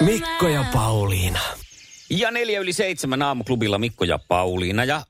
[0.00, 1.40] Mikko ja Pauliina.
[2.10, 5.02] Ja neljä yli seitsemän aamuklubilla Mikko ja Pauliina ja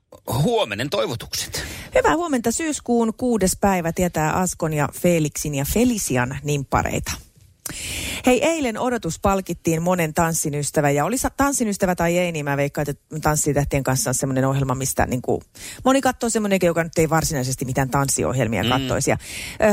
[0.43, 1.63] huomenen toivotukset.
[1.95, 7.11] Hyvää huomenta syyskuun kuudes päivä tietää Askon ja Felixin ja Felician nimppareita.
[8.25, 12.57] Hei, eilen odotus palkittiin monen tanssin ystävä, ja oli tanssin ystävä tai ei, niin mä
[12.57, 15.41] veikkaan, että tanssitähtien kanssa on semmoinen ohjelma, mistä niin kuin,
[15.85, 18.69] moni katsoo semmoinen, joka nyt ei varsinaisesti mitään tanssiohjelmia mm.
[18.69, 19.09] kattoisi.
[19.09, 19.17] Ja,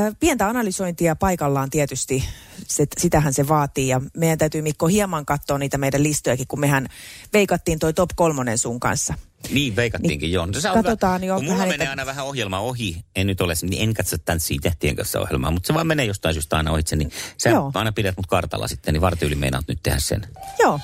[0.08, 2.24] ö, pientä analysointia paikallaan tietysti,
[2.66, 6.88] se, sitähän se vaatii, ja meidän täytyy Mikko hieman katsoa niitä meidän listojakin, kun mehän
[7.32, 9.14] veikattiin toi top kolmonen sun kanssa.
[9.50, 10.46] Niin, veikattiinkin niin, joo.
[10.46, 11.34] No, se katsotaan jo.
[11.34, 11.90] Kun mulla menee että...
[11.90, 15.66] aina vähän ohjelma ohi, en nyt ole, niin en katso tanssii tähtien kanssa ohjelmaa, mutta
[15.66, 17.70] se vaan menee jostain syystä aina ohitse, niin sä joo.
[17.74, 20.26] aina pidät mut kartalla sitten, niin vartiyli meinaat nyt tehdä sen.
[20.58, 20.80] Joo.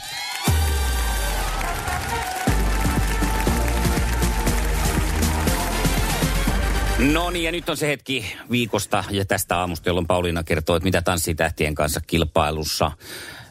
[7.12, 10.84] No niin, ja nyt on se hetki viikosta ja tästä aamusta, jolloin Pauliina kertoo, että
[10.84, 12.90] mitä tanssii tähtien kanssa kilpailussa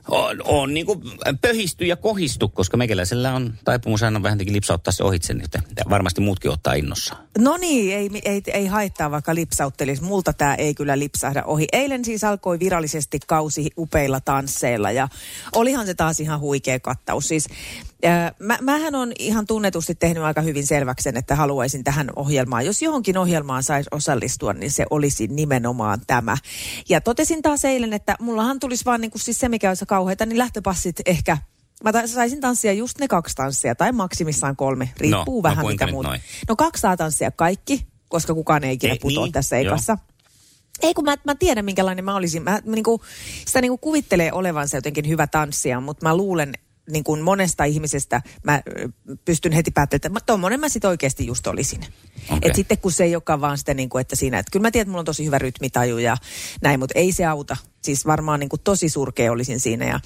[0.08, 1.02] on, on niin kuin
[1.42, 5.48] pöhisty ja kohistu, koska meikäläisellä on taipumus aina vähän lipsauttaa se ohitse, niin
[5.90, 7.16] varmasti muutkin ottaa innossa.
[7.38, 10.04] No niin, ei, ei, ei haittaa vaikka lipsauttelisi.
[10.04, 11.68] Multa tämä ei kyllä lipsahda ohi.
[11.72, 15.08] Eilen siis alkoi virallisesti kausi upeilla tansseilla ja
[15.56, 17.28] olihan se taas ihan huikea kattaus.
[17.28, 17.48] Siis
[18.40, 22.66] Mä, mähän on ihan tunnetusti tehnyt aika hyvin selväksi sen, että haluaisin tähän ohjelmaan.
[22.66, 26.38] Jos johonkin ohjelmaan saisi osallistua, niin se olisi nimenomaan tämä.
[26.90, 30.26] Ja totesin taas eilen, että mullahan tulisi vaan niin kuin siis se, mikä olisi kauheita,
[30.26, 31.38] niin lähtöpassit ehkä
[31.84, 35.88] Mä saisin tanssia just ne kaksi tanssia, tai maksimissaan kolme, riippuu no, vähän no mitä
[35.88, 36.20] muuta.
[36.50, 39.98] No kaksi saa tanssia kaikki, koska kukaan ei ikinä putoa niin, tässä ekassa.
[40.82, 42.44] Ei kun mä, mä tiedän minkälainen mä olisin.
[42.44, 43.02] Mä, mä niinku,
[43.46, 46.54] sitä niinku kuvittelee olevansa jotenkin hyvä tanssia, mutta mä luulen,
[46.92, 48.62] niin kuin monesta ihmisestä mä
[49.26, 51.86] pystyn heti päättämään, että tuommoinen mä sitten oikeasti just olisin.
[52.26, 52.40] Okay.
[52.42, 54.72] Et sitten kun se ei olekaan vaan sitä, niin kuin, että siinä, että kyllä mä
[54.72, 56.18] tiedän, että mulla on tosi hyvä rytmitaju ja
[56.62, 57.58] näin, mutta ei se auta.
[57.82, 60.00] Siis varmaan niin kuin tosi surkea olisin siinä ja,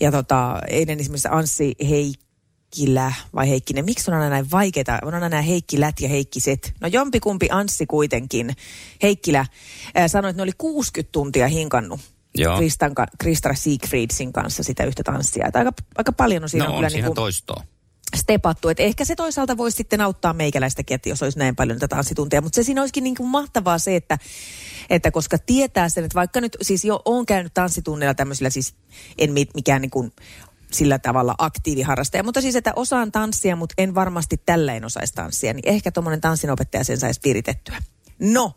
[0.00, 4.98] ja tota, eilen esimerkiksi Anssi Heikkilä vai Heikkinen, miksi on aina näin vaikeita?
[5.02, 6.74] On aina nämä Heikkilät ja Heikkiset.
[6.80, 8.56] No jompikumpi Anssi kuitenkin.
[9.02, 9.46] Heikkilä
[9.94, 12.00] ää, sanoi, että ne oli 60 tuntia hinkannut
[12.34, 12.56] Joo.
[12.58, 15.46] Kristan, Krista Siegfriedsin kanssa sitä yhtä tanssia.
[15.46, 17.64] Että aika, aika paljon on siinä no, on kyllä niin kuin toistoa.
[18.16, 18.68] stepattu.
[18.68, 22.42] Että ehkä se toisaalta voisi sitten auttaa meikäläistäkin, että jos olisi näin paljon tätä tanssitunteja.
[22.42, 24.18] Mutta se siinä olisikin niin kuin mahtavaa se, että,
[24.90, 28.74] että koska tietää sen, että vaikka nyt siis jo on käynyt tanssitunneilla tämmöisillä siis
[29.18, 30.12] en mikään niin kuin
[30.70, 32.22] sillä tavalla aktiiviharrastaja.
[32.22, 36.20] Mutta siis, että osaan tanssia, mutta en varmasti tällä en osaisi tanssia, niin ehkä tuommoinen
[36.20, 37.76] tanssinopettaja sen saisi viritettyä.
[38.22, 38.52] No,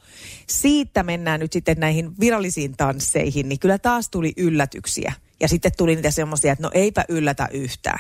[0.48, 5.14] siitä mennään nyt sitten näihin virallisiin tansseihin, niin kyllä taas tuli yllätyksiä.
[5.40, 8.00] Ja sitten tuli niitä semmoisia, että no eipä yllätä yhtään.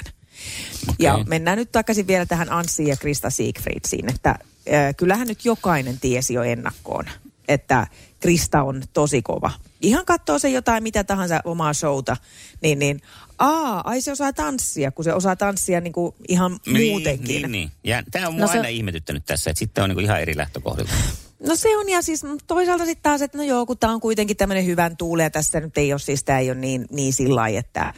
[0.83, 0.95] Okay.
[0.99, 5.99] Ja mennään nyt takaisin vielä tähän Anssiin ja Krista Siegfriedsiin, että äh, kyllähän nyt jokainen
[5.99, 7.05] tiesi jo ennakkoon,
[7.47, 7.87] että
[8.19, 9.51] Krista on tosi kova.
[9.81, 12.17] Ihan katsoo se jotain mitä tahansa omaa showta,
[12.61, 13.01] niin, niin
[13.39, 17.41] aa, ai se osaa tanssia, kun se osaa tanssia niin kuin ihan niin, muutenkin.
[17.41, 17.71] Niin, niin.
[17.83, 18.71] Ja tämä on mua no aina se...
[18.71, 20.93] ihmetyttänyt tässä, että sitten on niin kuin ihan eri lähtökohdilta.
[21.39, 24.37] No se on ja siis toisaalta sitten taas, että no joo, kun tämä on kuitenkin
[24.37, 27.35] tämmöinen hyvän tuule ja tässä nyt ei ole siis, tämä ei ole niin, niin sillä
[27.35, 27.93] lailla, että,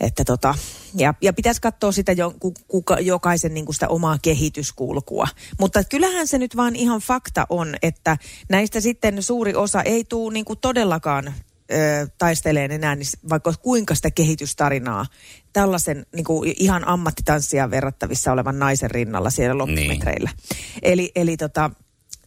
[0.00, 0.54] että tota,
[0.94, 2.34] ja, ja pitäisi katsoa sitä jo,
[2.68, 5.28] kuka, jokaisen niin kuin sitä omaa kehityskulkua.
[5.60, 8.16] Mutta kyllähän se nyt vaan ihan fakta on, että
[8.48, 11.34] näistä sitten suuri osa ei tule niin kuin todellakaan
[11.72, 15.06] ö, taisteleen enää, niin vaikka kuinka sitä kehitystarinaa
[15.52, 20.30] tällaisen niin kuin ihan ammattitanssia verrattavissa olevan naisen rinnalla siellä loppumetreillä.
[20.30, 20.80] Niin.
[20.82, 21.70] Eli, eli tota,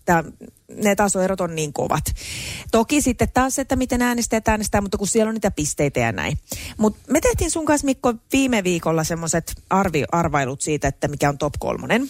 [0.03, 0.23] että
[0.75, 2.03] ne tasoerot on niin kovat.
[2.71, 6.37] Toki sitten taas, että miten äänestää, äänestää, mutta kun siellä on niitä pisteitä ja näin.
[6.77, 11.37] Mutta me tehtiin sun kanssa Mikko viime viikolla semmoiset arvi, arvailut siitä, että mikä on
[11.37, 12.09] top kolmonen.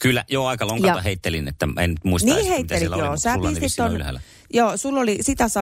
[0.00, 3.10] Kyllä, joo, aika lonkalta ja, heittelin, että en muista niin edes, heittelit, mitä joo.
[3.10, 4.20] oli, Sä pistit on, ylhäällä.
[4.52, 5.60] Joo, sulla oli sitä sa-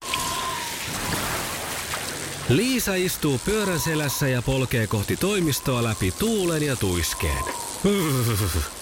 [2.49, 7.45] Liisa istuu pyörän selässä ja polkee kohti toimistoa läpi tuulen ja tuiskeen.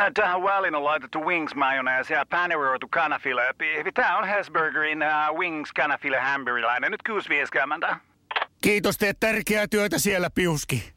[0.00, 3.42] Äh, Tähän väliin on laitettu wings mayonnaise ja paneroitu kanafila.
[3.94, 6.92] Tämä on Hesburgerin uh, wings kanafila hamburilainen.
[6.92, 7.00] Nyt
[7.88, 7.96] 6.50.
[8.60, 10.92] Kiitos, teet tärkeää työtä siellä, Piuski.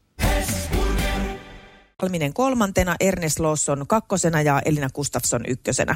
[2.01, 5.95] Salminen kolmantena, Ernest Lawson kakkosena ja Elina Gustafsson ykkösenä.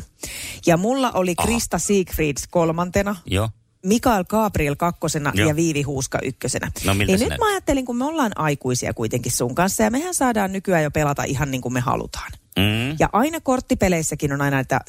[0.66, 3.16] Ja mulla oli Krista Siegfrieds kolmantena.
[3.26, 3.50] Joo.
[3.86, 5.48] Mikael Gabriel kakkosena Joo.
[5.48, 6.72] ja Viivi Huuska ykkösenä.
[6.86, 10.14] No, miltä niin nyt mä ajattelin, kun me ollaan aikuisia kuitenkin sun kanssa ja mehän
[10.14, 12.32] saadaan nykyään jo pelata ihan niin kuin me halutaan.
[12.58, 12.96] Mm.
[13.00, 14.80] Ja aina korttipeleissäkin on aina, että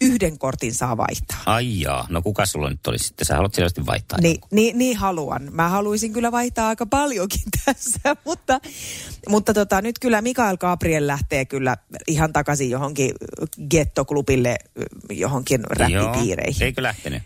[0.00, 1.42] yhden kortin saa vaihtaa.
[1.46, 2.06] Ai jaa.
[2.10, 3.26] No kuka sulla nyt olisi sitten?
[3.26, 4.20] Sä haluat selvästi vaihtaa.
[4.20, 5.48] Niin, niin, niin haluan.
[5.50, 8.60] Mä haluaisin kyllä vaihtaa aika paljonkin tässä, mutta,
[9.28, 11.76] mutta tota, nyt kyllä Mikael Gabriel lähtee kyllä
[12.06, 13.12] ihan takaisin johonkin
[13.70, 14.58] gettoklubille,
[15.10, 16.60] johonkin räppipiireihin.
[16.60, 16.66] Joo.
[16.66, 17.22] Eikö lähtenyt?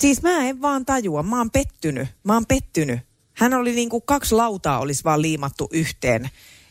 [0.00, 3.00] Siis mä en vaan tajua, mä oon pettynyt, mä oon pettynyt.
[3.32, 6.30] Hän oli niin kuin kaksi lautaa olisi vaan liimattu yhteen.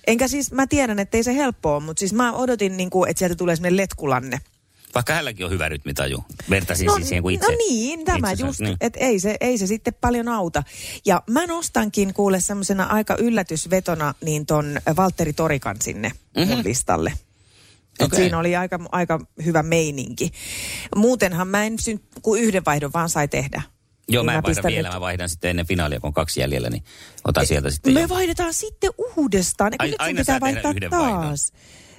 [0.10, 3.20] Enkä siis, mä tiedän, että ei se helppoa mutta siis mä odotin niin kuin, että
[3.20, 4.40] sieltä tulee semmoinen letkulanne.
[4.96, 6.24] Vaikka hänelläkin on hyvä rytmitaju.
[6.50, 7.52] Vertaisin siis siihen kuin itse.
[7.52, 8.78] no niin, tämä itse just, niin.
[8.82, 10.64] että ei se, ei se sitten paljon auta.
[11.06, 16.56] Ja mä nostankin kuule semmoisena aika yllätysvetona niin ton Valtteri Torikan sinne mm-hmm.
[16.56, 17.14] mun listalle.
[18.00, 18.20] Et Okei.
[18.20, 20.32] Siinä oli aika, aika hyvä meininki.
[20.96, 23.62] Muutenhan mä en syn, kuin yhden vaihdon vaan sai tehdä.
[24.10, 24.88] Joo, Niin mä en vaihda vielä.
[24.90, 26.84] nyt- Mä vaihdan sitten ennen finaalia, kun on kaksi jäljellä, niin
[27.28, 27.94] otan sieltä sitten.
[27.94, 28.10] Me jo.
[28.10, 29.74] vaihdetaan sitten uudestaan.
[29.74, 31.12] Eikö Ai- nyt aina pitää vaihtaa yhden taas?
[31.14, 31.36] vaihdon.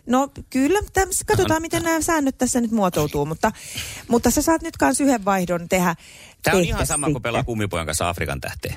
[0.06, 3.52] No kyllä, täms, katsotaan miten nämä säännöt tässä nyt muotoutuu, mutta,
[4.08, 5.94] mutta sä saat nyt kans yhden vaihdon tehdä.
[6.42, 8.74] Tämä on ihan sama kuin pelaa kummipojan kanssa Afrikan tähteen.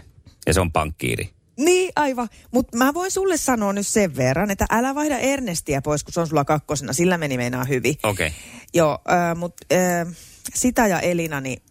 [0.48, 1.30] Ja se on pankkiiri.
[1.58, 2.28] Niin, aivan.
[2.52, 6.20] Mutta mä voin sulle sanoa nyt sen verran, että älä vaihda Ernestia pois, kun se
[6.20, 6.94] on sulla kakkosena.
[6.94, 7.96] Sillä meni meinaa hyvin.
[8.04, 8.28] Okei.
[8.28, 8.40] Okay.
[8.74, 10.16] Joo, äh, mutta äh,
[10.54, 11.62] sitä ja Elina, niin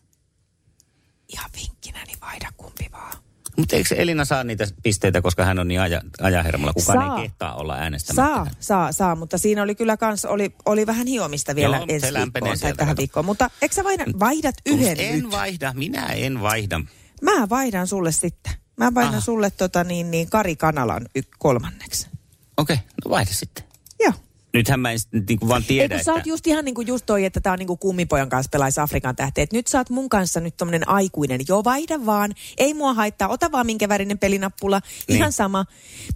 [1.32, 3.12] ihan vinkkinä, niin vaihda kumpi vaan.
[3.56, 6.72] Mutta eikö Elina saa niitä pisteitä, koska hän on niin aja, ajahermolla?
[6.72, 7.16] Kukaan Saa.
[7.18, 8.34] ei kehtaa olla äänestämättä.
[8.34, 12.06] Saa, saa, saa, mutta siinä oli kyllä kans, oli, oli vähän hiomista vielä Joo, ensi
[12.06, 12.96] viikkoon tai tähän kato.
[12.96, 13.26] viikkoon.
[13.26, 15.30] Mutta eikö sä vaihda, vaihdat yhden en nyt?
[15.30, 16.80] vaihda, minä en vaihda.
[17.22, 18.52] Mä vaihdan sulle sitten.
[18.76, 19.20] Mä vaihdan Aha.
[19.20, 22.08] sulle tota niin, niin Kari Kanalan y- kolmanneksi.
[22.56, 23.64] Okei, okay, no vaihda sitten.
[24.00, 24.12] Joo.
[24.54, 26.28] Nythän mä en sit niinku vaan tiedä, kun sä oot että...
[26.28, 29.16] just ihan niin kuin just toi, että tää on niin kuin kummipojan kanssa pelaisi Afrikan
[29.16, 29.52] tähteet.
[29.52, 31.40] Nyt sä oot mun kanssa nyt tommonen aikuinen.
[31.48, 32.34] Joo, vaihda vaan.
[32.58, 33.28] Ei mua haittaa.
[33.28, 34.80] Ota vaan minkä värinen pelinappula.
[35.08, 35.16] Niin.
[35.16, 35.64] Ihan sama.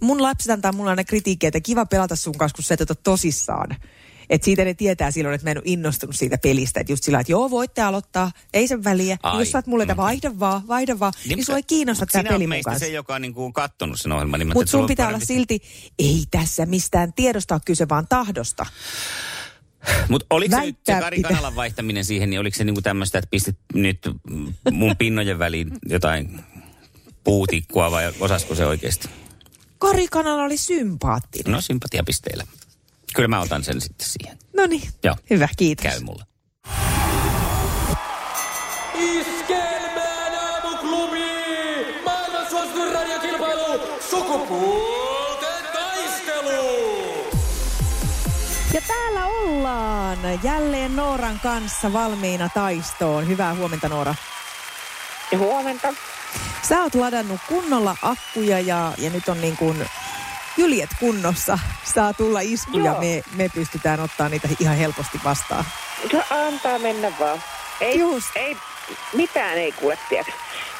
[0.01, 2.95] Mun lapset antaa mulle aina kritiikkiä, että kiva pelata sun kanssa, kun sä et ota
[2.95, 3.75] tosissaan.
[4.29, 6.79] Et siitä ne tietää silloin, että mä en ole innostunut siitä pelistä.
[6.79, 9.17] Että just sillä, että joo, voitte aloittaa, ei sen väliä.
[9.23, 12.23] Ai, Jos oot mulle, että vaihda vaan, vaihda vaan, niin, niin sua ei kiinnosta tämä
[12.23, 12.85] peli mun meistä kanssa.
[12.85, 14.39] se, joka on niinku kattonut sen ohjelman.
[14.39, 15.61] Niin Mutta sun pitää on olla silti,
[15.99, 18.65] ei tässä mistään tiedosta ole kyse, vaan tahdosta.
[20.09, 21.21] Mutta oliko se nyt se Kari.
[21.21, 23.99] Kanalan vaihtaminen siihen, niin oliko se niinku tämmöistä, että pistit nyt
[24.71, 26.39] mun pinnojen väliin jotain
[27.23, 29.09] puutikkua vai osasko se oikeasti?
[29.77, 31.51] Kari Kanala oli sympaattinen.
[31.51, 32.43] No sympatiapisteillä.
[33.15, 34.37] Kyllä mä otan sen sitten siihen.
[34.57, 35.15] No niin, Joo.
[35.29, 35.83] hyvä, kiitos.
[35.83, 36.23] Käy mulle.
[38.95, 41.25] Iskelmään aamuklubi!
[42.05, 43.79] Maailman suosituin radiokilpailu!
[44.09, 46.87] Sukupuolten taistelu!
[48.73, 53.27] Ja täällä ollaan jälleen Nooran kanssa valmiina taistoon.
[53.27, 54.15] Hyvää huomenta Noora.
[55.37, 55.93] Huomenta.
[56.69, 59.85] Sä oot ladannut kunnolla akkuja ja, ja nyt on niin kuin
[60.57, 61.59] kyljet kunnossa.
[61.83, 62.99] Saa tulla iskuja, Joo.
[62.99, 65.65] me, me pystytään ottaa niitä ihan helposti vastaan.
[66.13, 67.43] No, antaa mennä vaan.
[67.81, 68.27] Ei, Just.
[68.35, 68.57] ei,
[69.13, 70.33] mitään ei kuule, tiedätkö.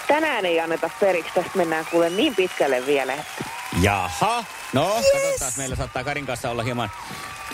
[0.08, 3.44] Tänään ei anneta periksi, tästä mennään kuule niin pitkälle vielä, että
[3.82, 4.44] Jaha.
[4.74, 5.06] No, yes.
[5.12, 5.52] katsotaan.
[5.58, 6.92] Meillä saattaa Karin kanssa olla hieman,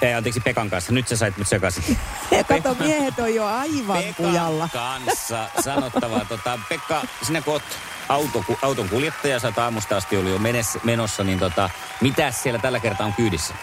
[0.02, 0.92] ei, anteeksi Pekan kanssa.
[0.92, 1.98] Nyt sä sait mut sekaisin.
[2.48, 4.70] Kato, miehet on jo aivan kujalla.
[4.74, 6.26] Pekan kanssa sanottavaa.
[6.26, 7.64] Tota, Pekka, sinä kun oot
[8.10, 11.70] auto, auton kuljettaja, sä oot aamusta asti ollut jo menes, menossa, niin tota,
[12.02, 13.54] mitä siellä tällä kertaa on kyydissä?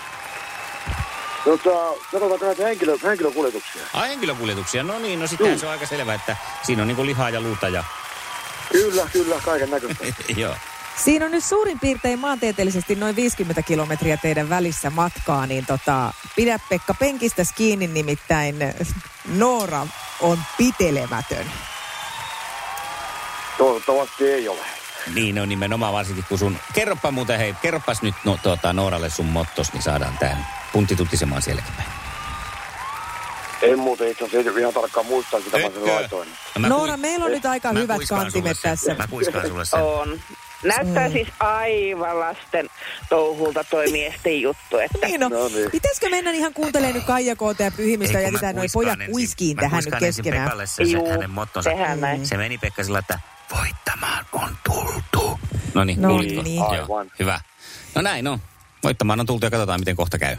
[1.45, 1.71] Tota,
[2.13, 3.83] katsotaanko näitä henkilö, henkilökuljetuksia?
[3.93, 7.31] Ai henkilökuljetuksia, no niin, no sittenhän se on aika selvä, että siinä on niinku lihaa
[7.31, 7.85] ja luuta ja
[8.73, 10.05] Kyllä, kyllä, kaiken näköistä.
[10.37, 10.55] joo.
[11.05, 16.59] Siinä on nyt suurin piirtein maantieteellisesti noin 50 kilometriä teidän välissä matkaa, niin tota, pidä
[16.69, 18.57] Pekka penkistä kiinni, nimittäin
[19.29, 19.87] Noora
[20.21, 21.47] on pitelemätön.
[23.61, 24.61] Toivottavasti ei ole.
[25.14, 26.57] Niin on nimenomaan varsinkin kun sun...
[26.75, 31.43] Kerropa muuten, hei, kerropas nyt no, tuota, Nooralle sun mottos, niin saadaan tää puntti tuttisemaan
[31.43, 31.88] sielläkin päin.
[33.62, 36.29] En muuten itse asiassa ihan tarkkaan muistaa, mitä mä sen laitoin.
[36.55, 38.95] No mä Noora, kui- meillä on nyt aika mä hyvät kuiskaan kantimet tässä.
[38.95, 39.83] Mä kuiskaan sulle sen.
[39.83, 40.21] on.
[40.64, 41.12] Näyttää mm.
[41.12, 42.69] siis aivan lasten
[43.09, 45.71] touhulta toi miesten juttu, että Niin no, No niin.
[45.71, 49.11] pitäisikö mennä ihan kuuntelemaan nyt Kaija Koota ja pyhimistä ja mä jätetään noin kuiskaan pojat
[49.11, 50.45] kuiskiin mä tähän nyt kuiskaan ensin keskenään.
[50.45, 51.71] Pekalle se, se Juu, hänen mottonsa.
[52.23, 53.19] Se meni Pekka sillä, että
[53.59, 55.40] voittamaan on tultu.
[55.75, 56.42] No niin, No kuulitko?
[56.42, 56.57] niin.
[56.57, 57.12] Joo, Aivan.
[57.19, 57.40] hyvä.
[57.95, 58.38] No näin on.
[58.83, 60.37] Voittamaan on tultu ja katsotaan, miten kohta käy.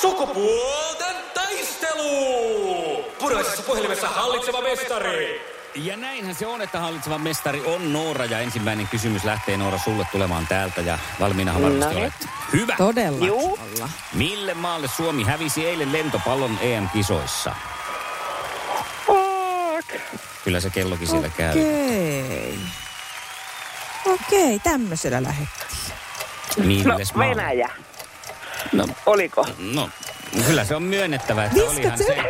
[0.00, 3.04] Sukupuolten taistelu!
[3.18, 5.40] Puraisessa puhelimessa hallitseva mestari.
[5.74, 10.06] Ja näinhän se on, että hallitseva mestari on Noora ja ensimmäinen kysymys lähtee Noora sulle
[10.12, 12.12] tulemaan täältä ja valmiinahan varmasti No olet.
[12.52, 12.74] Hyvä.
[12.76, 13.26] Todella.
[13.26, 13.58] Juu.
[14.14, 17.54] Mille maalle Suomi hävisi eilen lentopallon EM-kisoissa?
[20.44, 21.50] Kyllä se kellokin siellä käy.
[21.50, 22.58] Okei.
[24.06, 25.72] Okei, tämmöisellä lähettiin.
[26.58, 27.36] No, Milles maalle?
[27.36, 27.70] Venäjä.
[28.72, 29.46] No, Oliko?
[29.58, 29.90] no,
[30.46, 32.04] kyllä se on myönnettävä, että olihan Viskat se...
[32.04, 32.14] se?
[32.16, 32.22] Hyvä.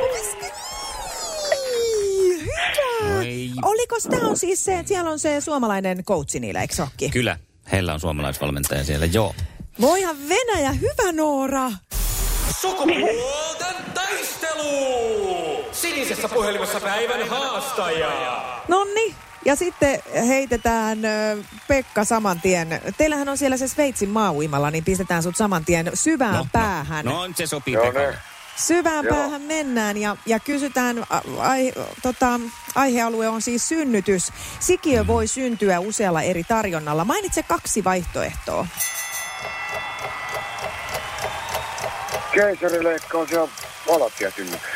[3.18, 3.50] Oi.
[3.62, 7.10] Oliko tämä on siis se, että siellä on se suomalainen coachi niillä, eikö se ookin?
[7.10, 7.38] Kyllä,
[7.72, 9.34] heillä on suomalaisvalmentaja siellä, joo.
[9.80, 11.70] Voihan Venäjä, hyvä Noora.
[12.60, 15.51] Sukupuolten taistelu!
[15.82, 18.44] Sinisessä puhelimessa päivän haastaja.
[18.68, 19.14] Nonni.
[19.44, 20.98] Ja sitten heitetään
[21.68, 22.80] Pekka saman tien.
[22.98, 27.04] Teillähän on siellä se Sveitsin maauimalla, niin pistetään sut saman tien syvään päähän.
[27.04, 28.10] No, no se sopii Joo, Pekalle.
[28.10, 28.18] ne.
[28.56, 29.14] Syvään Joo.
[29.16, 31.72] päähän mennään ja, ja kysytään, a, ai,
[32.02, 32.40] tota,
[32.74, 34.32] aihealue on siis synnytys.
[34.60, 37.04] Sikiö voi syntyä usealla eri tarjonnalla.
[37.04, 38.66] Mainitse kaksi vaihtoehtoa.
[42.32, 43.48] Keisarileikkaus ja
[43.88, 44.60] valatiasynnytys.
[44.60, 44.71] Se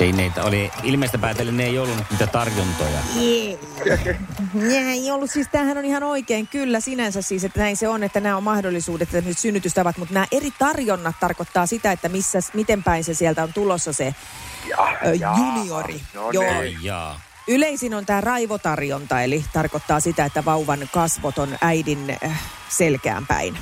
[0.00, 2.98] ei neitä oli ilmeistä päätellen, ne ei ollut niitä tarjontoja.
[4.54, 8.02] Nää ei ollut siis, tämähän on ihan oikein kyllä sinänsä siis, että näin se on,
[8.02, 12.38] että nämä on mahdollisuudet, että nyt synnytystavat, mutta nämä eri tarjonnat tarkoittaa sitä, että missä,
[12.54, 14.14] miten päin se sieltä on tulossa se
[14.68, 15.34] Ja, ö, ja.
[15.38, 16.00] juniori.
[16.14, 16.44] No Joo.
[16.44, 16.56] niin.
[16.56, 17.20] Ai jaa.
[17.48, 23.58] Yleisin on tämä raivotarjonta, eli tarkoittaa sitä, että vauvan kasvot on äidin äh, selkään päin.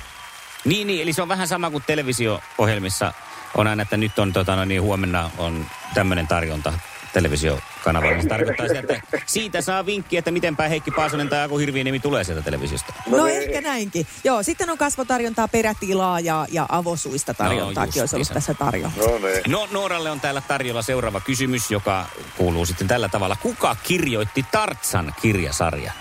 [0.64, 3.12] Niin, niin, eli se on vähän sama kuin televisio-ohjelmissa
[3.56, 6.72] on aina, että nyt on tota, no niin, huomenna on tämmöinen tarjonta
[7.12, 8.22] televisiokanavalla.
[8.22, 12.24] Se tarkoittaa sitä, että siitä saa vinkkiä, että mitenpä Heikki Paasonen tai Aku Hirviiniemi tulee
[12.24, 12.92] sieltä televisiosta.
[13.06, 14.06] No, no ehkä näinkin.
[14.24, 18.92] Joo, sitten on kasvotarjontaa, perätilaa ja, ja avosuista tarjontaakin olisi ollut tässä tarjolla.
[18.96, 19.42] No niin.
[19.48, 23.36] No, Nooralle on täällä tarjolla seuraava kysymys, joka kuuluu sitten tällä tavalla.
[23.36, 25.94] Kuka kirjoitti Tartsan kirjasarjan?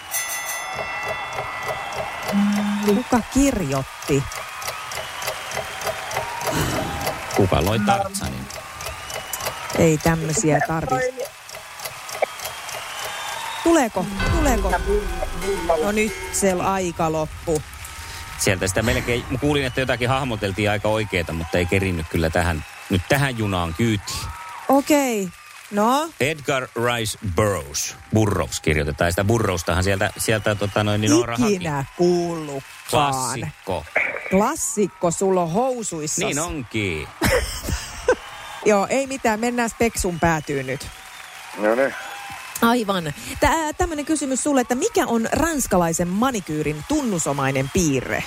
[2.85, 4.23] Kuka kirjoitti?
[7.35, 8.45] Kuka loi Tartsanin?
[9.79, 10.95] Ei tämmöisiä tarvi.
[13.63, 14.05] Tuleeko?
[14.37, 14.71] Tuleeko?
[15.83, 17.61] No nyt se aika loppu.
[18.37, 22.65] Sieltä sitä melkein, mä kuulin, että jotakin hahmoteltiin aika oikeeta, mutta ei kerinnyt kyllä tähän,
[22.89, 24.19] nyt tähän junaan kyytiin.
[24.69, 25.29] Okei.
[25.71, 27.95] No, Edgar Rice Burroughs.
[28.13, 29.11] Burroughs kirjoitetaan.
[29.11, 31.53] Sitä Burroughstahan sieltä, sieltä tota noin, niin haki.
[31.53, 33.13] ikinä kuullutkaan.
[33.13, 33.85] Klassikko.
[34.37, 36.25] Klassikko sulla on housuissa.
[36.25, 37.07] Niin onkin.
[38.65, 39.39] Joo, ei mitään.
[39.39, 40.87] Mennään speksun päätyyn nyt.
[41.57, 41.93] No niin.
[42.61, 43.13] Aivan.
[43.39, 48.23] Tää, tämmönen kysymys sulle, että mikä on ranskalaisen manikyyrin tunnusomainen piirre?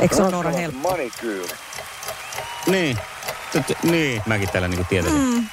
[0.00, 0.90] Eikö se ole Noora helppo?
[0.90, 1.54] Manikyyri.
[2.66, 2.98] Niin.
[3.52, 5.20] Tut- niin, mäkin täällä niinku tietäisin.
[5.20, 5.46] Mm.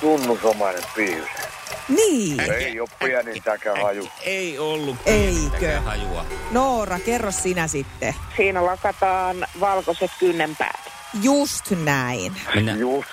[0.00, 1.47] Tunnusomainen piirre.
[1.88, 2.40] Niin.
[2.40, 4.08] Ei ole pienintäkään haju.
[4.22, 5.30] Ei ollut Eikö?
[5.32, 6.26] pienintäkään hajua.
[6.50, 8.14] Noora, kerro sinä sitten.
[8.36, 10.80] Siinä lakataan valkoiset kynnenpäät.
[11.22, 12.36] Just näin.
[12.54, 12.78] Mennään.
[12.78, 13.08] Just.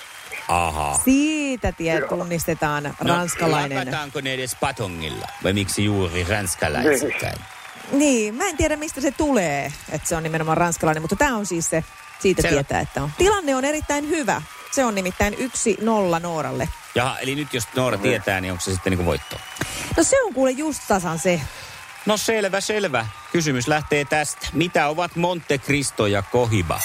[0.48, 1.00] Aha.
[1.06, 3.78] Siitä tie tunnistetaan ranskalainen.
[3.78, 5.28] No, lakataanko ne edes patongilla?
[5.44, 7.36] Vai miksi juuri ranskalaisittain?
[7.92, 11.46] Niin, mä en tiedä mistä se tulee, että se on nimenomaan ranskalainen, mutta tämä on
[11.46, 11.84] siis se,
[12.20, 12.54] siitä Selvä.
[12.56, 13.12] tietää, että on.
[13.18, 14.42] Tilanne on erittäin hyvä.
[14.76, 16.70] Se on nimittäin yksi nolla Nooralle.
[16.96, 19.36] Jaha, eli nyt jos Noora tietää, niin onko se sitten niinku voitto?
[19.98, 21.42] No se on kuule just tasan se.
[22.06, 23.06] No selvä, selvä.
[23.32, 24.48] Kysymys lähtee tästä.
[24.54, 26.80] Mitä ovat Monte Cristo ja Kohiba?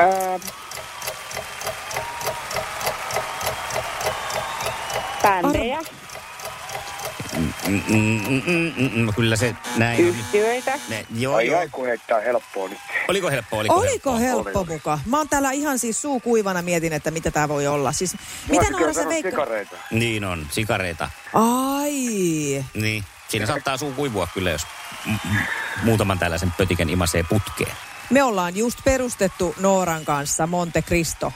[0.00, 0.38] Öö,
[5.22, 5.78] bändejä,
[7.36, 10.06] Mm, mm, mm, mm, mm, mm, kyllä se näin on.
[10.08, 10.78] yhtiöitä.
[10.88, 11.58] Ne, joo, Ai joo.
[11.60, 12.78] ai kun heittää helppoa nyt.
[13.08, 13.56] Oliko helppo?
[13.58, 14.44] Oliko, Oliko helppo?
[14.44, 14.68] helppo Oli.
[14.68, 14.98] muka?
[15.06, 17.92] Mä oon täällä ihan siis suu kuivana mietin, että mitä tää voi olla.
[17.92, 18.16] Siis,
[18.48, 19.30] Noora sä sanoa veikka?
[19.30, 19.76] sikareita?
[19.90, 21.10] Niin on, sikareita.
[21.34, 23.04] Ai, Niin.
[23.28, 24.66] Siinä saattaa suu kuivua kyllä, jos
[25.82, 27.72] muutaman tällaisen pötiken imasee putkeen.
[28.10, 31.32] me ollaan just perustettu Nooran kanssa Monte Cristo.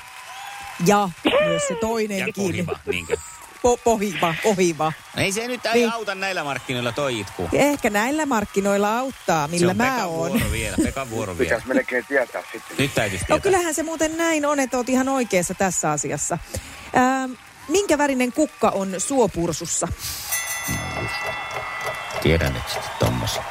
[0.87, 1.09] Ja
[1.45, 2.35] myös se Ja toinenkin.
[2.35, 3.17] kohiba, niinkö?
[3.63, 4.93] Po- pohiva, ohiva.
[5.17, 5.93] Ei se nyt ei Niin.
[5.93, 7.49] auta näillä markkinoilla toi itku.
[7.53, 10.31] Ehkä näillä markkinoilla auttaa, se millä on mä oon.
[10.33, 11.49] vuoro vielä, Pekan vuoro vielä.
[11.49, 12.77] Pitäisi melkein tietää sitten.
[12.79, 13.43] Nyt täytyisi No tietää.
[13.43, 16.39] kyllähän se muuten näin on, että oot ihan oikeassa tässä asiassa.
[16.97, 17.33] Ähm,
[17.69, 19.89] minkä värinen kukka on suopursussa?
[22.23, 23.43] Tiedän, että sitten tommosia.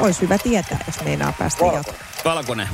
[0.00, 1.84] Olisi hyvä tietää, jos meinaa päästä Valkoinen.
[1.88, 2.34] jatkoon.
[2.36, 2.68] Valkoinen.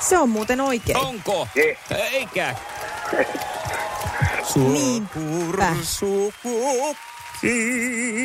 [0.00, 0.96] Se on muuten oikein.
[0.98, 1.48] Onko?
[1.56, 1.78] Eh.
[2.12, 2.54] Eikä.
[4.56, 5.20] Niinpä.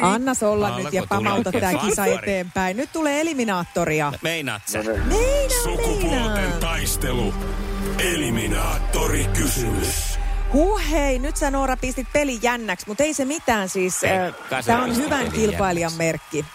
[0.02, 2.14] Anna olla nyt ja pamauta tämä kisa fanfari.
[2.14, 2.78] eteenpäin.
[2.78, 4.14] Nyt tulee eliminaattoria.
[4.22, 4.84] Meinaat sä?
[4.84, 7.34] Meinaa, Sukupuolten taistelu.
[8.00, 10.20] Eliminaattori kysymys.
[10.54, 14.00] Huh hei, nyt sä Noora pistit peli jännäksi, mutta ei se mitään siis.
[14.00, 14.34] Se
[14.66, 15.98] Tämä on hyvän kilpailijan jännäksi.
[15.98, 16.46] merkki.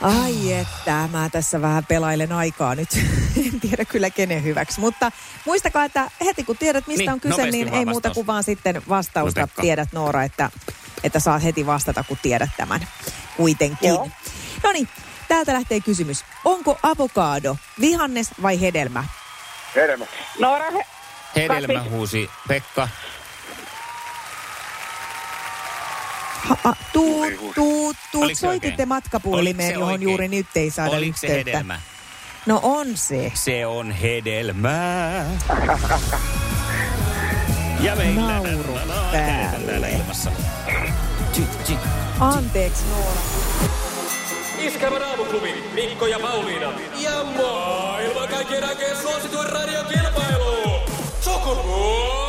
[0.00, 2.88] Ai että, mä tässä vähän pelailen aikaa nyt.
[3.46, 4.80] en tiedä kyllä kenen hyväksi.
[4.80, 5.12] Mutta
[5.44, 8.82] muistakaa, että heti kun tiedät mistä Niin, on kyse, niin ei muuta kuin vaan sitten
[8.88, 10.50] vastausta No, tiedät Noora, että,
[11.04, 12.88] että saat heti vastata, kun tiedät tämän
[13.36, 13.90] kuitenkin.
[14.62, 14.88] No niin,
[15.28, 16.24] täältä lähtee kysymys.
[16.44, 19.04] Onko avokaado vihannes vai hedelmä?
[19.74, 20.06] Hedelmä.
[20.38, 20.86] Noora, he,
[21.36, 22.88] Hedelmä huusi Pekka.
[26.44, 28.34] Ha, tuut, tuut, tuut.
[28.34, 30.02] Soititte matkapuhelimeen, johon oikein?
[30.02, 31.80] juuri nyt ei saada Oliko se hedelmä?
[32.46, 33.32] No on se.
[33.34, 35.26] Se on hedelmää.
[37.80, 38.78] Ja meillä Nauru
[39.12, 40.00] päälle.
[42.20, 43.20] Anteeksi Noora.
[44.58, 46.72] Iskävä raamuklubi, Mikko ja Pauliina.
[46.98, 50.80] Ja maailman kaikkien aikeen suosituen radiokilpailu.
[51.20, 52.23] Sukupuolten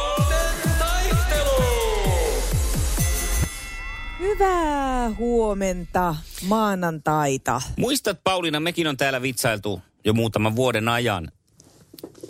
[4.19, 6.15] Hyvää huomenta
[6.47, 7.61] maanantaita.
[7.77, 11.31] Muistat Pauliina, mekin on täällä vitsailtu jo muutaman vuoden ajan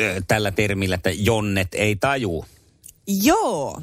[0.01, 2.45] ö, tällä termillä, että jonnet ei taju.
[3.07, 3.81] Joo.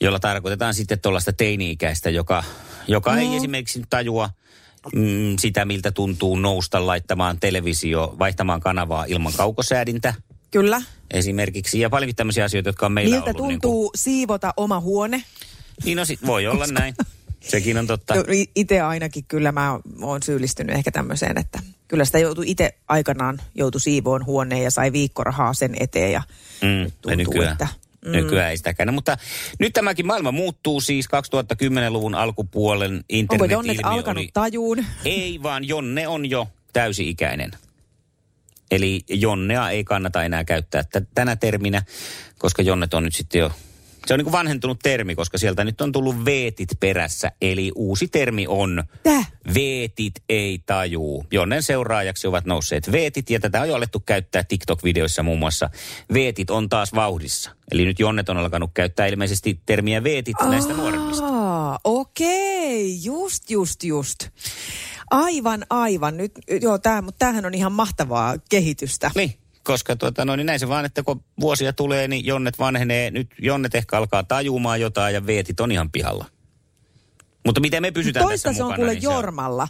[0.00, 2.44] Jolla tarkoitetaan sitten tuollaista teini-ikäistä, joka,
[2.88, 3.20] joka no.
[3.20, 4.30] ei esimerkiksi tajua
[4.94, 10.14] mm, sitä, miltä tuntuu nousta laittamaan televisio, vaihtamaan kanavaa ilman kaukosäädintä
[10.50, 10.82] Kyllä.
[11.10, 11.80] esimerkiksi.
[11.80, 13.36] Ja paljon tämmöisiä asioita, jotka on meillä Miltä ollut.
[13.36, 15.24] tuntuu siivota oma huone?
[15.84, 16.94] Niin, no sit voi olla näin.
[17.40, 18.14] Sekin on totta.
[18.54, 21.58] Itse ainakin kyllä mä oon syyllistynyt ehkä tämmöiseen, että
[21.88, 26.22] kyllä sitä joutui itse aikanaan joutui siivoon huoneen ja sai viikkorahaa sen eteen ja
[26.62, 27.68] Mm, nyt ja tuntuu, nykyään, että...
[28.04, 28.12] mm.
[28.12, 28.86] nykyään ei sitäkään.
[28.86, 29.18] No, mutta
[29.58, 34.30] nyt tämäkin maailma muuttuu siis 2010-luvun alkupuolen Onko internet Jonnet alkanut oli...
[34.32, 34.84] tajuun?
[35.04, 37.50] Ei, vaan Jonne on jo täysi-ikäinen.
[38.70, 41.82] Eli Jonnea ei kannata enää käyttää t- tänä terminä,
[42.38, 43.52] koska Jonnet on nyt sitten jo...
[44.08, 47.32] Se on niin kuin vanhentunut termi, koska sieltä nyt on tullut veetit perässä.
[47.42, 49.32] Eli uusi termi on Täh?
[49.54, 51.24] veetit ei tajuu.
[51.32, 55.70] Jonnen seuraajaksi ovat nousseet veetit ja tätä on jo alettu käyttää TikTok-videoissa muun muassa.
[56.12, 57.50] Veetit on taas vauhdissa.
[57.72, 61.26] Eli nyt Jonnet on alkanut käyttää ilmeisesti termiä veetit näistä nuoremmista.
[61.26, 64.28] Aa, okei, just, just, just.
[65.10, 66.16] Aivan, aivan.
[66.16, 69.10] Nyt, joo, tää, mutta tämähän on ihan mahtavaa kehitystä.
[69.14, 69.34] Niin,
[69.68, 73.10] koska tuota, no, niin näin se vaan, että kun vuosia tulee, niin jonnet vanhenee.
[73.10, 76.24] Nyt jonnet ehkä alkaa tajumaan jotain ja veetit on ihan pihalla.
[77.46, 78.76] Mutta miten me pysytään Toista tässä se on mukana?
[78.76, 79.68] kuule niin se on- Jormalla.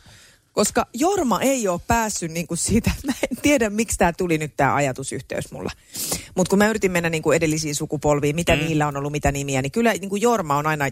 [0.52, 4.74] Koska Jorma ei ole päässyt niinku siitä, mä en tiedä miksi tämä tuli nyt tämä
[4.74, 5.70] ajatusyhteys mulla.
[6.36, 8.62] Mutta kun mä yritin mennä niinku edellisiin sukupolviin, mitä mm.
[8.62, 10.84] niillä on ollut, mitä nimiä, niin kyllä niinku Jorma on aina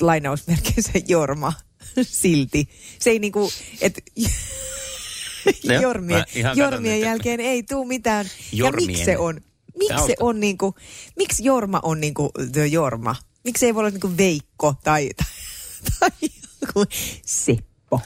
[0.00, 1.52] lainausmerkeissä Jorma
[2.02, 2.68] silti.
[2.98, 4.30] Se ei niinku, että Joo,
[5.82, 6.24] jormien,
[6.54, 8.26] jormien jälkeen ei tule mitään.
[8.52, 8.82] Jormien.
[8.82, 9.40] Ja miksi se on?
[9.78, 10.74] Miksi se on niinku,
[11.16, 13.16] miksi Jorma on niinku the Jorma?
[13.44, 15.26] Miksi ei voi olla niinku Veikko tai, tai,
[16.00, 16.84] tai joku
[17.26, 18.00] Seppo?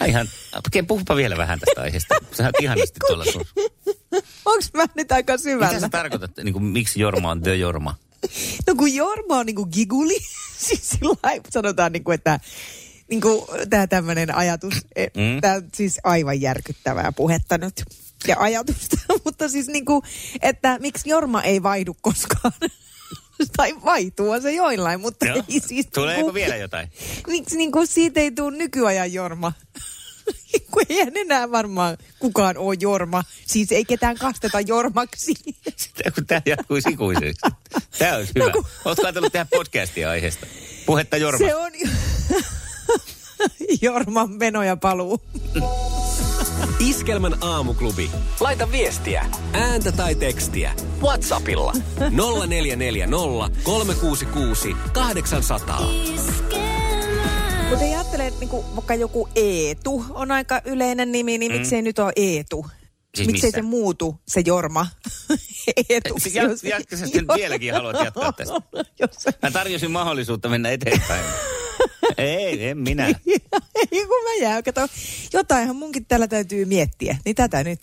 [0.00, 0.28] Mä ihan,
[0.66, 2.14] okei, puhupa vielä vähän tästä aiheesta.
[2.32, 3.44] Sä oot ihanasti tuolla sun.
[4.44, 5.80] Onks mä nyt aika Mitä syvällä?
[5.80, 7.94] sä tarkoitat, niin kuin, miksi Jorma on the Jorma?
[8.66, 10.18] No kun Jorma on niinku giguli,
[10.66, 12.40] siis sillä lailla sanotaan niinku, että
[13.10, 15.22] niinku tää tämmönen ajatus, Mm.
[15.22, 15.40] mm.
[15.40, 17.82] tää on siis aivan järkyttävää puhetta nyt
[18.28, 20.02] ja ajatusta, mutta siis niinku,
[20.42, 22.52] että miksi Jorma ei vaihdu koskaan?
[23.56, 25.36] tai vaihtuu se joillain, mutta Joo.
[25.48, 25.86] ei siis...
[25.94, 26.88] Tuleeko niinku- vielä jotain?
[27.26, 29.52] Miksi niinku siitä ei tule nykyajan Jorma?
[30.70, 33.24] kun eihän enää varmaan kukaan ole Jorma.
[33.46, 35.34] Siis ei ketään kasteta Jormaksi.
[35.76, 37.48] Sitä, kun tämä jatkuisi ikuisesti.
[37.98, 38.44] Tämä olisi hyvä.
[38.46, 40.46] No kun- Oletko ajatellut tehdä podcastia aiheesta?
[40.86, 41.46] Puhetta Jormasta.
[41.46, 41.72] Se on
[43.82, 45.20] Jorman meno ja paluu.
[46.78, 48.10] Iskelmän aamuklubi.
[48.40, 50.72] Laita viestiä, ääntä tai tekstiä.
[51.02, 55.80] Whatsappilla 0440 366 800.
[57.70, 62.12] Mutta ajattelen, että niinku, vaikka joku Eetu on aika yleinen nimi, niin miksei nyt ole
[62.16, 62.62] Eetu?
[62.62, 62.70] Mm.
[63.16, 63.58] Siis miksei missä?
[63.58, 64.86] se muutu, se Jorma?
[65.90, 66.14] Eetu.
[66.14, 67.06] Jat- jatka sä
[67.36, 68.54] vieläkin haluat jatkaa tästä?
[69.42, 71.24] Mä tarjosin mahdollisuutta mennä eteenpäin.
[72.18, 73.06] Ei, en minä.
[73.92, 74.62] Ei kun mä jää.
[74.62, 74.88] Kato,
[75.32, 77.16] jotainhan munkin täällä täytyy miettiä.
[77.24, 77.80] Niin tätä nyt.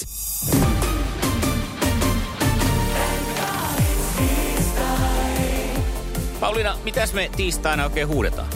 [6.40, 8.48] Pauliina, mitäs me tiistaina oikein huudetaan?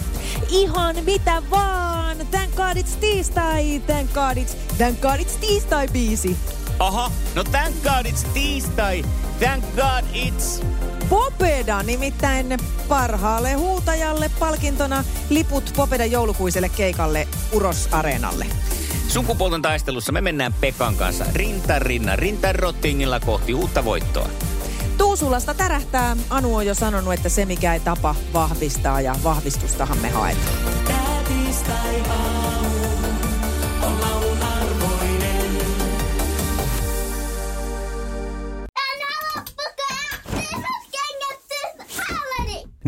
[0.50, 2.18] Ihan mitä vaan.
[2.32, 3.82] Thank God it's tiistai.
[3.86, 6.38] Thank God it's, thank God it's tiistai biisi.
[6.80, 9.04] Aha, no thank God it's tiistai.
[9.40, 10.66] Thank God it's...
[11.12, 18.46] Popeda nimittäin parhaalle huutajalle palkintona liput Popeda joulukuiselle keikalle Uros Areenalle.
[19.08, 24.30] Sukupuolten taistelussa me mennään Pekan kanssa rinta rinnan, rinta rottingilla kohti uutta voittoa.
[24.98, 26.18] Tuusulasta tärähtää.
[26.30, 30.58] Anu on jo sanonut, että se mikä ei tapa vahvistaa ja vahvistustahan me haetaan.